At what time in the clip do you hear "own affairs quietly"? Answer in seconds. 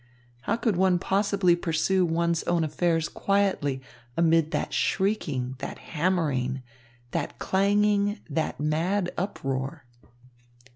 2.45-3.83